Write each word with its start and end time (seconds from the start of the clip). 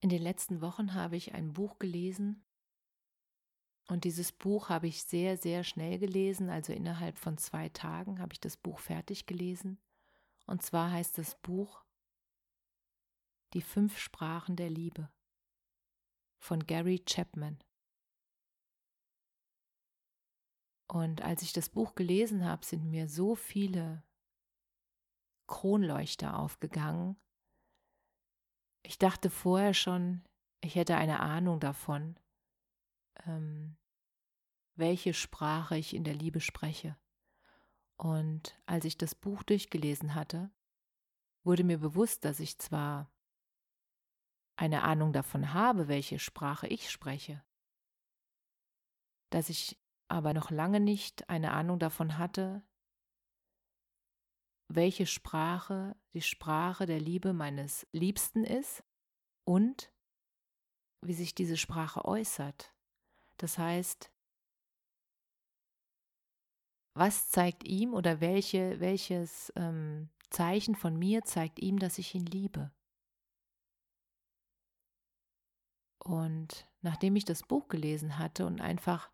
In 0.00 0.10
den 0.10 0.22
letzten 0.22 0.60
Wochen 0.60 0.94
habe 0.94 1.16
ich 1.16 1.34
ein 1.34 1.52
Buch 1.52 1.78
gelesen 1.78 2.44
und 3.88 4.04
dieses 4.04 4.32
Buch 4.32 4.68
habe 4.68 4.86
ich 4.86 5.02
sehr, 5.02 5.38
sehr 5.38 5.64
schnell 5.64 5.98
gelesen, 5.98 6.50
also 6.50 6.72
innerhalb 6.72 7.16
von 7.18 7.38
zwei 7.38 7.70
Tagen 7.70 8.20
habe 8.20 8.34
ich 8.34 8.40
das 8.40 8.56
Buch 8.56 8.78
fertig 8.78 9.26
gelesen. 9.26 9.80
Und 10.46 10.62
zwar 10.62 10.92
heißt 10.92 11.16
das 11.18 11.34
Buch 11.40 11.84
Die 13.54 13.62
fünf 13.62 13.98
Sprachen 13.98 14.56
der 14.56 14.68
Liebe 14.68 15.10
von 16.38 16.66
Gary 16.66 17.02
Chapman. 17.04 17.58
Und 20.86 21.22
als 21.22 21.42
ich 21.42 21.52
das 21.52 21.68
Buch 21.70 21.94
gelesen 21.94 22.44
habe, 22.44 22.64
sind 22.64 22.84
mir 22.90 23.08
so 23.08 23.34
viele 23.34 24.02
Kronleuchter 25.46 26.38
aufgegangen. 26.38 27.16
Ich 28.82 28.98
dachte 28.98 29.30
vorher 29.30 29.74
schon, 29.74 30.22
ich 30.60 30.74
hätte 30.74 30.96
eine 30.96 31.20
Ahnung 31.20 31.60
davon, 31.60 32.18
ähm, 33.26 33.76
welche 34.74 35.14
Sprache 35.14 35.76
ich 35.76 35.94
in 35.94 36.04
der 36.04 36.14
Liebe 36.14 36.40
spreche. 36.40 36.96
Und 37.96 38.60
als 38.66 38.84
ich 38.84 38.96
das 38.96 39.14
Buch 39.14 39.42
durchgelesen 39.42 40.14
hatte, 40.14 40.50
wurde 41.44 41.64
mir 41.64 41.78
bewusst, 41.78 42.24
dass 42.24 42.40
ich 42.40 42.58
zwar 42.58 43.10
eine 44.56 44.82
Ahnung 44.82 45.12
davon 45.12 45.52
habe, 45.52 45.88
welche 45.88 46.18
Sprache 46.18 46.66
ich 46.66 46.90
spreche, 46.90 47.42
dass 49.30 49.48
ich 49.48 49.78
aber 50.08 50.34
noch 50.34 50.50
lange 50.50 50.80
nicht 50.80 51.28
eine 51.28 51.52
Ahnung 51.52 51.78
davon 51.78 52.18
hatte, 52.18 52.62
welche 54.68 55.06
Sprache 55.06 55.96
die 56.12 56.22
Sprache 56.22 56.86
der 56.86 57.00
Liebe 57.00 57.32
meines 57.32 57.86
Liebsten 57.92 58.44
ist 58.44 58.84
und 59.44 59.92
wie 61.04 61.14
sich 61.14 61.34
diese 61.34 61.56
Sprache 61.56 62.04
äußert. 62.04 62.74
Das 63.38 63.56
heißt, 63.56 64.12
was 66.94 67.30
zeigt 67.30 67.64
ihm 67.64 67.94
oder 67.94 68.20
welche, 68.20 68.80
welches 68.80 69.52
ähm, 69.56 70.10
Zeichen 70.30 70.74
von 70.74 70.98
mir 70.98 71.24
zeigt 71.24 71.60
ihm, 71.60 71.78
dass 71.78 71.98
ich 71.98 72.14
ihn 72.14 72.26
liebe? 72.26 72.72
Und 76.02 76.68
nachdem 76.80 77.16
ich 77.16 77.24
das 77.24 77.42
Buch 77.42 77.68
gelesen 77.68 78.18
hatte 78.18 78.46
und 78.46 78.60
einfach 78.60 79.10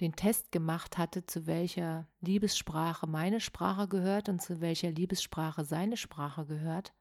den 0.00 0.12
Test 0.14 0.52
gemacht 0.52 0.96
hatte, 0.98 1.26
zu 1.26 1.46
welcher 1.46 2.06
Liebessprache 2.20 3.06
meine 3.06 3.40
Sprache 3.40 3.88
gehört 3.88 4.28
und 4.28 4.40
zu 4.40 4.60
welcher 4.60 4.90
Liebessprache 4.90 5.64
seine 5.64 5.96
Sprache 5.96 6.46
gehört, 6.46 6.94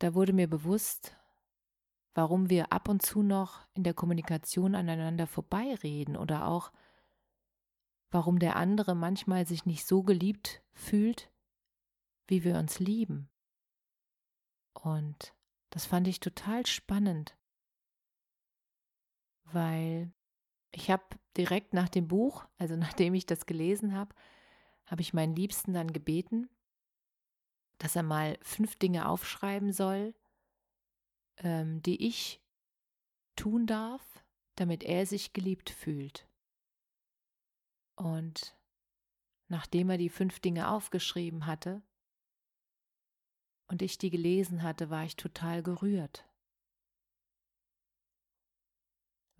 da 0.00 0.14
wurde 0.14 0.32
mir 0.32 0.48
bewusst, 0.48 1.16
warum 2.14 2.50
wir 2.50 2.72
ab 2.72 2.88
und 2.88 3.02
zu 3.02 3.22
noch 3.22 3.66
in 3.74 3.84
der 3.84 3.94
Kommunikation 3.94 4.74
aneinander 4.74 5.26
vorbeireden 5.26 6.16
oder 6.16 6.48
auch 6.48 6.72
warum 8.10 8.38
der 8.38 8.56
andere 8.56 8.94
manchmal 8.94 9.46
sich 9.46 9.66
nicht 9.66 9.86
so 9.86 10.02
geliebt 10.02 10.62
fühlt, 10.72 11.30
wie 12.26 12.44
wir 12.44 12.56
uns 12.56 12.80
lieben. 12.80 13.28
Und 14.72 15.34
das 15.68 15.84
fand 15.84 16.08
ich 16.08 16.18
total 16.18 16.66
spannend, 16.66 17.36
weil 19.52 20.12
ich 20.72 20.90
habe 20.90 21.04
direkt 21.36 21.74
nach 21.74 21.88
dem 21.88 22.08
Buch, 22.08 22.46
also 22.58 22.76
nachdem 22.76 23.14
ich 23.14 23.26
das 23.26 23.46
gelesen 23.46 23.94
habe, 23.94 24.14
habe 24.86 25.02
ich 25.02 25.14
meinen 25.14 25.36
Liebsten 25.36 25.72
dann 25.72 25.92
gebeten, 25.92 26.48
dass 27.78 27.96
er 27.96 28.02
mal 28.02 28.38
fünf 28.42 28.76
Dinge 28.76 29.08
aufschreiben 29.08 29.72
soll, 29.72 30.14
ähm, 31.38 31.82
die 31.82 32.06
ich 32.06 32.42
tun 33.36 33.66
darf, 33.66 34.22
damit 34.56 34.84
er 34.84 35.06
sich 35.06 35.32
geliebt 35.32 35.70
fühlt. 35.70 36.28
Und 37.96 38.56
nachdem 39.48 39.90
er 39.90 39.98
die 39.98 40.08
fünf 40.08 40.40
Dinge 40.40 40.70
aufgeschrieben 40.70 41.46
hatte 41.46 41.82
und 43.68 43.82
ich 43.82 43.98
die 43.98 44.10
gelesen 44.10 44.62
hatte, 44.62 44.90
war 44.90 45.04
ich 45.04 45.16
total 45.16 45.62
gerührt. 45.62 46.29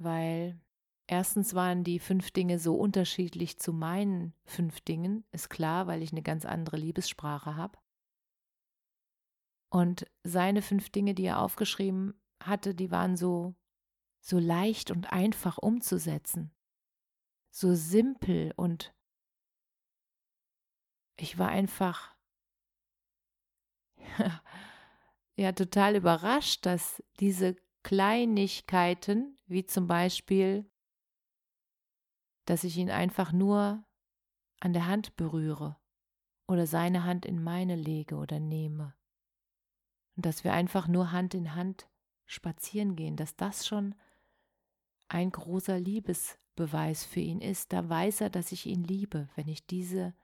Weil 0.01 0.59
erstens 1.07 1.55
waren 1.55 1.85
die 1.85 1.99
fünf 1.99 2.31
Dinge 2.31 2.59
so 2.59 2.75
unterschiedlich 2.75 3.59
zu 3.59 3.75
meinen 3.75 4.33
fünf 4.47 4.81
Dingen, 4.81 5.25
ist 5.31 5.51
klar, 5.51 5.87
weil 5.87 6.03
ich 6.03 6.11
eine 6.13 6.23
ganz 6.23 6.47
andere 6.47 6.79
Liebessprache 6.79 7.55
habe. 7.55 7.79
Und 9.69 10.07
seine 10.25 10.63
fünf 10.63 10.89
Dinge, 10.89 11.15
die 11.15 11.27
er 11.27 11.39
aufgeschrieben 11.39 12.19
hatte, 12.43 12.75
die 12.75 12.91
waren 12.91 13.19
so, 13.19 13.55
so 14.21 14.39
leicht 14.39 14.91
und 14.91 15.13
einfach 15.13 15.59
umzusetzen. 15.59 16.51
So 17.51 17.75
simpel 17.75 18.55
und 18.57 18.95
ich 21.17 21.39
war 21.39 21.49
einfach 21.49 22.17
ja 25.37 25.53
total 25.53 25.97
überrascht, 25.97 26.65
dass 26.65 27.03
diese 27.21 27.57
Kleinigkeiten, 27.83 29.39
wie 29.47 29.65
zum 29.65 29.87
Beispiel, 29.87 30.71
dass 32.45 32.65
ich 32.65 32.77
ihn 32.77 32.91
einfach 32.91 33.33
nur 33.33 33.85
an 34.61 34.73
der 34.73 34.87
Hand 34.87 35.17
berühre 35.17 35.77
oder 36.47 36.67
seine 36.67 37.05
Hand 37.05 37.25
in 37.25 37.43
meine 37.43 37.77
lege 37.77 38.17
oder 38.17 38.41
nehme 38.41 38.95
und 40.21 40.27
dass 40.27 40.45
wir 40.45 40.53
einfach 40.53 40.87
nur 40.87 41.13
Hand 41.13 41.35
in 41.35 41.55
Hand 41.55 41.89
spazieren 42.27 42.95
gehen, 42.95 43.17
dass 43.17 43.37
das 43.37 43.67
schon 43.67 43.95
ein 45.09 45.33
großer 45.33 45.81
Liebesbeweis 45.81 47.05
für 47.05 47.21
ihn 47.21 47.41
ist. 47.41 47.73
Da 47.73 47.89
weiß 47.89 48.21
er, 48.21 48.31
dass 48.31 48.53
ich 48.53 48.67
ihn 48.67 48.85
liebe, 48.85 49.29
wenn 49.35 49.49
ich 49.49 49.67
diese, 49.67 50.15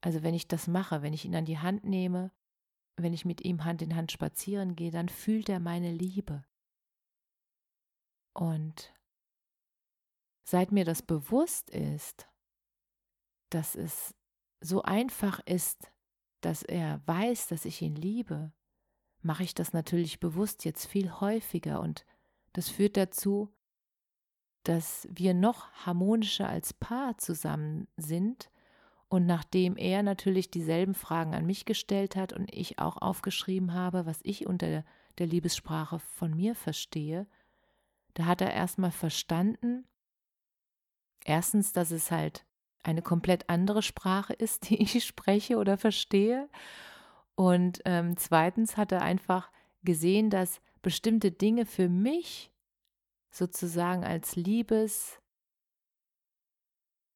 also 0.00 0.22
wenn 0.22 0.34
ich 0.34 0.48
das 0.48 0.66
mache, 0.66 1.02
wenn 1.02 1.12
ich 1.12 1.24
ihn 1.24 1.36
an 1.36 1.44
die 1.44 1.58
Hand 1.58 1.84
nehme, 1.84 2.32
wenn 2.96 3.12
ich 3.12 3.24
mit 3.24 3.44
ihm 3.44 3.64
Hand 3.64 3.82
in 3.82 3.96
Hand 3.96 4.12
spazieren 4.12 4.76
gehe, 4.76 4.90
dann 4.90 5.08
fühlt 5.08 5.48
er 5.48 5.60
meine 5.60 5.92
Liebe. 5.92 6.44
Und 8.32 8.94
seit 10.44 10.72
mir 10.72 10.84
das 10.84 11.02
bewusst 11.02 11.70
ist, 11.70 12.28
dass 13.50 13.74
es 13.74 14.14
so 14.60 14.82
einfach 14.82 15.40
ist, 15.46 15.92
dass 16.40 16.62
er 16.62 17.02
weiß, 17.06 17.48
dass 17.48 17.64
ich 17.64 17.82
ihn 17.82 17.96
liebe, 17.96 18.52
mache 19.22 19.42
ich 19.42 19.54
das 19.54 19.72
natürlich 19.72 20.20
bewusst 20.20 20.64
jetzt 20.64 20.86
viel 20.86 21.10
häufiger 21.20 21.80
und 21.80 22.06
das 22.52 22.68
führt 22.68 22.96
dazu, 22.96 23.52
dass 24.64 25.08
wir 25.10 25.34
noch 25.34 25.70
harmonischer 25.72 26.48
als 26.48 26.72
Paar 26.72 27.16
zusammen 27.18 27.88
sind. 27.96 28.50
Und 29.10 29.26
nachdem 29.26 29.76
er 29.76 30.04
natürlich 30.04 30.52
dieselben 30.52 30.94
Fragen 30.94 31.34
an 31.34 31.44
mich 31.44 31.64
gestellt 31.64 32.14
hat 32.14 32.32
und 32.32 32.54
ich 32.54 32.78
auch 32.78 32.96
aufgeschrieben 32.96 33.74
habe, 33.74 34.06
was 34.06 34.20
ich 34.22 34.46
unter 34.46 34.84
der 35.18 35.26
Liebessprache 35.26 35.98
von 35.98 36.36
mir 36.36 36.54
verstehe, 36.54 37.26
da 38.14 38.26
hat 38.26 38.40
er 38.40 38.54
erstmal 38.54 38.92
verstanden, 38.92 39.84
erstens, 41.24 41.72
dass 41.72 41.90
es 41.90 42.12
halt 42.12 42.46
eine 42.84 43.02
komplett 43.02 43.50
andere 43.50 43.82
Sprache 43.82 44.32
ist, 44.32 44.70
die 44.70 44.80
ich 44.80 45.04
spreche 45.04 45.56
oder 45.56 45.76
verstehe. 45.76 46.48
Und 47.34 47.80
ähm, 47.86 48.16
zweitens 48.16 48.76
hat 48.76 48.92
er 48.92 49.02
einfach 49.02 49.50
gesehen, 49.82 50.30
dass 50.30 50.60
bestimmte 50.82 51.32
Dinge 51.32 51.66
für 51.66 51.88
mich 51.88 52.52
sozusagen 53.32 54.04
als 54.04 54.36
Liebes, 54.36 55.20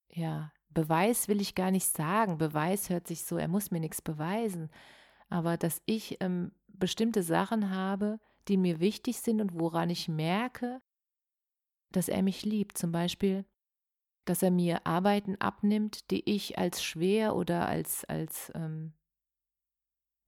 ja, 0.08 0.50
Beweis 0.74 1.28
will 1.28 1.40
ich 1.40 1.54
gar 1.54 1.70
nicht 1.70 1.86
sagen. 1.86 2.38
Beweis 2.38 2.90
hört 2.90 3.06
sich 3.06 3.24
so, 3.24 3.36
er 3.36 3.48
muss 3.48 3.70
mir 3.70 3.80
nichts 3.80 4.02
beweisen. 4.02 4.70
aber 5.30 5.56
dass 5.56 5.82
ich 5.86 6.18
ähm, 6.20 6.52
bestimmte 6.68 7.22
Sachen 7.22 7.70
habe, 7.70 8.20
die 8.48 8.56
mir 8.56 8.80
wichtig 8.80 9.18
sind 9.18 9.40
und 9.40 9.58
woran 9.58 9.90
ich 9.90 10.08
merke, 10.08 10.82
dass 11.90 12.08
er 12.08 12.22
mich 12.22 12.44
liebt. 12.44 12.76
Zum 12.76 12.92
Beispiel, 12.92 13.44
dass 14.24 14.42
er 14.42 14.50
mir 14.50 14.86
Arbeiten 14.86 15.36
abnimmt, 15.40 16.10
die 16.10 16.28
ich 16.28 16.58
als 16.58 16.82
schwer 16.82 17.36
oder 17.36 17.66
als, 17.66 18.04
als 18.04 18.52
ähm, 18.54 18.92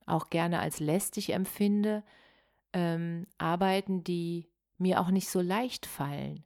auch 0.06 0.30
gerne 0.30 0.60
als 0.60 0.80
lästig 0.80 1.30
empfinde. 1.32 2.04
Ähm, 2.72 3.26
Arbeiten, 3.38 4.04
die 4.04 4.48
mir 4.78 5.00
auch 5.00 5.10
nicht 5.10 5.28
so 5.28 5.40
leicht 5.40 5.86
fallen 5.86 6.44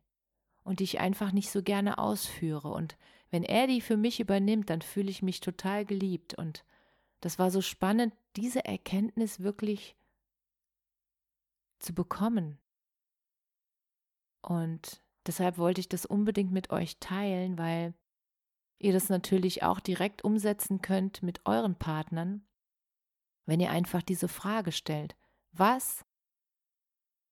und 0.63 0.81
die 0.81 0.85
ich 0.85 1.01
einfach 1.01 1.33
nicht 1.33 1.51
so 1.51 1.63
gerne 1.63 1.99
ausführe. 1.99 2.69
Und 2.69 2.97
wenn 3.31 3.43
er 3.43 3.67
die 3.67 3.81
für 3.81 3.97
mich 3.97 4.21
übernimmt, 4.21 4.71
dann 4.71 4.83
fühle 4.83 5.11
ich 5.11 5.23
mich 5.23 5.41
total 5.41 5.85
geliebt. 5.85 6.35
Und 6.35 6.65
das 7.21 7.39
war 7.39 7.51
so 7.51 7.61
spannend, 7.61 8.15
diese 8.37 8.65
Erkenntnis 8.65 9.41
wirklich 9.41 9.97
zu 11.79 11.95
bekommen. 11.95 12.59
Und 14.43 15.03
deshalb 15.27 15.59
wollte 15.59 15.81
ich 15.81 15.89
das 15.89 16.07
unbedingt 16.07 16.53
mit 16.53 16.71
euch 16.71 16.99
teilen, 16.99 17.59
weil 17.59 17.95
ihr 18.79 18.93
das 18.93 19.09
natürlich 19.09 19.63
auch 19.63 19.81
direkt 19.81 20.25
umsetzen 20.25 20.81
könnt 20.81 21.23
mit 21.23 21.47
euren 21.47 21.77
Partnern, 21.77 22.47
wenn 23.47 23.61
ihr 23.61 23.71
einfach 23.71 24.03
diese 24.03 24.29
Frage 24.29 24.73
stellt. 24.73 25.17
Was 25.53 26.05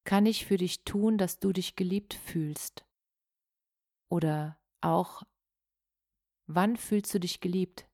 kann 0.05 0.27
ich 0.27 0.47
für 0.47 0.57
dich 0.57 0.85
tun, 0.85 1.19
dass 1.19 1.39
du 1.39 1.53
dich 1.53 1.77
geliebt 1.77 2.15
fühlst? 2.15 2.87
Oder 4.09 4.59
auch, 4.81 5.23
wann 6.49 6.77
fühlst 6.77 7.15
du 7.15 7.21
dich 7.21 7.41
geliebt? 7.41 7.87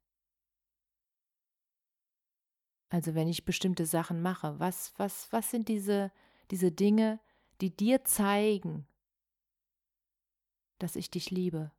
Also 2.88 3.14
wenn 3.14 3.28
ich 3.28 3.44
bestimmte 3.44 3.86
Sachen 3.86 4.22
mache, 4.22 4.58
was, 4.60 4.94
was, 4.96 5.30
was 5.32 5.50
sind 5.50 5.68
diese, 5.68 6.12
diese 6.50 6.70
Dinge, 6.70 7.20
die 7.60 7.76
dir 7.76 8.04
zeigen, 8.04 8.86
dass 10.78 10.96
ich 10.96 11.10
dich 11.10 11.30
liebe? 11.30 11.72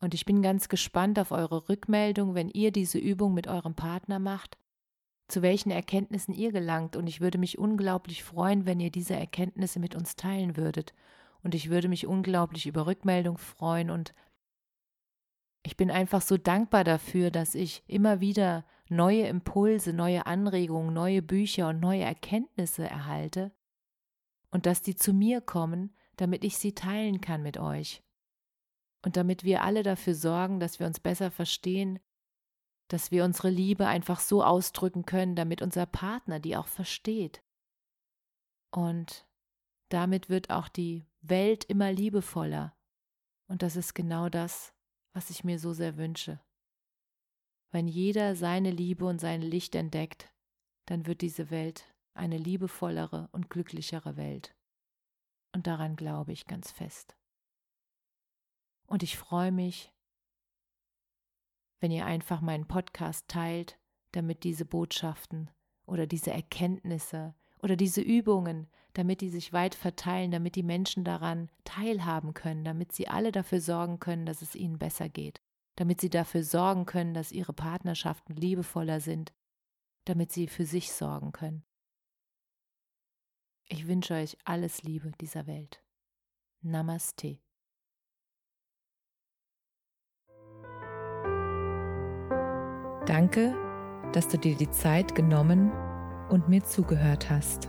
Und 0.00 0.14
ich 0.14 0.24
bin 0.24 0.42
ganz 0.42 0.68
gespannt 0.68 1.18
auf 1.18 1.30
eure 1.30 1.68
Rückmeldung, 1.68 2.34
wenn 2.34 2.48
ihr 2.48 2.72
diese 2.72 2.98
Übung 2.98 3.34
mit 3.34 3.46
eurem 3.46 3.74
Partner 3.74 4.18
macht, 4.18 4.58
zu 5.28 5.42
welchen 5.42 5.70
Erkenntnissen 5.70 6.34
ihr 6.34 6.50
gelangt. 6.52 6.96
Und 6.96 7.06
ich 7.06 7.20
würde 7.20 7.38
mich 7.38 7.58
unglaublich 7.58 8.24
freuen, 8.24 8.66
wenn 8.66 8.80
ihr 8.80 8.90
diese 8.90 9.14
Erkenntnisse 9.14 9.78
mit 9.78 9.94
uns 9.94 10.16
teilen 10.16 10.56
würdet. 10.56 10.94
Und 11.42 11.54
ich 11.54 11.70
würde 11.70 11.88
mich 11.88 12.06
unglaublich 12.06 12.66
über 12.66 12.86
Rückmeldung 12.86 13.38
freuen 13.38 13.90
und 13.90 14.14
ich 15.62 15.76
bin 15.76 15.90
einfach 15.90 16.22
so 16.22 16.36
dankbar 16.36 16.84
dafür, 16.84 17.30
dass 17.30 17.54
ich 17.54 17.82
immer 17.86 18.20
wieder 18.20 18.64
neue 18.88 19.26
Impulse, 19.26 19.92
neue 19.92 20.26
Anregungen, 20.26 20.94
neue 20.94 21.22
Bücher 21.22 21.68
und 21.68 21.80
neue 21.80 22.02
Erkenntnisse 22.02 22.88
erhalte 22.88 23.52
und 24.50 24.66
dass 24.66 24.82
die 24.82 24.96
zu 24.96 25.12
mir 25.12 25.40
kommen, 25.40 25.94
damit 26.16 26.44
ich 26.44 26.56
sie 26.56 26.74
teilen 26.74 27.20
kann 27.20 27.42
mit 27.42 27.58
euch. 27.58 28.02
Und 29.02 29.16
damit 29.16 29.44
wir 29.44 29.62
alle 29.62 29.82
dafür 29.82 30.14
sorgen, 30.14 30.60
dass 30.60 30.78
wir 30.78 30.86
uns 30.86 31.00
besser 31.00 31.30
verstehen, 31.30 32.00
dass 32.88 33.10
wir 33.10 33.24
unsere 33.24 33.48
Liebe 33.48 33.86
einfach 33.86 34.20
so 34.20 34.42
ausdrücken 34.42 35.06
können, 35.06 35.36
damit 35.36 35.62
unser 35.62 35.86
Partner 35.86 36.40
die 36.40 36.56
auch 36.56 36.66
versteht. 36.66 37.42
Und 38.70 39.26
damit 39.88 40.28
wird 40.28 40.50
auch 40.50 40.68
die 40.68 41.06
Welt 41.22 41.64
immer 41.64 41.92
liebevoller. 41.92 42.76
Und 43.46 43.62
das 43.62 43.76
ist 43.76 43.94
genau 43.94 44.28
das, 44.28 44.72
was 45.12 45.30
ich 45.30 45.44
mir 45.44 45.58
so 45.58 45.72
sehr 45.72 45.96
wünsche. 45.96 46.40
Wenn 47.70 47.88
jeder 47.88 48.34
seine 48.34 48.70
Liebe 48.70 49.04
und 49.04 49.20
sein 49.20 49.42
Licht 49.42 49.74
entdeckt, 49.74 50.32
dann 50.86 51.06
wird 51.06 51.20
diese 51.20 51.50
Welt 51.50 51.94
eine 52.14 52.36
liebevollere 52.36 53.28
und 53.32 53.50
glücklichere 53.50 54.16
Welt. 54.16 54.56
Und 55.52 55.66
daran 55.66 55.96
glaube 55.96 56.32
ich 56.32 56.46
ganz 56.46 56.70
fest. 56.70 57.16
Und 58.86 59.02
ich 59.02 59.16
freue 59.16 59.52
mich, 59.52 59.92
wenn 61.80 61.90
ihr 61.92 62.06
einfach 62.06 62.40
meinen 62.40 62.66
Podcast 62.66 63.28
teilt, 63.28 63.78
damit 64.12 64.42
diese 64.44 64.64
Botschaften 64.64 65.50
oder 65.86 66.06
diese 66.06 66.32
Erkenntnisse 66.32 67.34
oder 67.62 67.76
diese 67.76 68.00
Übungen, 68.00 68.68
damit 68.94 69.20
die 69.20 69.28
sich 69.28 69.52
weit 69.52 69.74
verteilen, 69.74 70.30
damit 70.30 70.56
die 70.56 70.62
Menschen 70.62 71.04
daran 71.04 71.48
teilhaben 71.64 72.34
können, 72.34 72.64
damit 72.64 72.92
sie 72.92 73.08
alle 73.08 73.32
dafür 73.32 73.60
sorgen 73.60 74.00
können, 74.00 74.26
dass 74.26 74.42
es 74.42 74.54
ihnen 74.54 74.78
besser 74.78 75.08
geht, 75.08 75.40
damit 75.76 76.00
sie 76.00 76.10
dafür 76.10 76.42
sorgen 76.42 76.86
können, 76.86 77.14
dass 77.14 77.32
ihre 77.32 77.52
Partnerschaften 77.52 78.34
liebevoller 78.34 79.00
sind, 79.00 79.32
damit 80.04 80.32
sie 80.32 80.48
für 80.48 80.66
sich 80.66 80.92
sorgen 80.92 81.32
können. 81.32 81.64
Ich 83.68 83.86
wünsche 83.86 84.14
euch 84.14 84.36
alles 84.44 84.82
Liebe 84.82 85.12
dieser 85.20 85.46
Welt. 85.46 85.82
Namaste. 86.62 87.38
Danke, 93.06 93.54
dass 94.12 94.28
du 94.28 94.38
dir 94.38 94.56
die 94.56 94.70
Zeit 94.70 95.14
genommen 95.14 95.72
und 96.28 96.48
mir 96.48 96.64
zugehört 96.64 97.30
hast. 97.30 97.68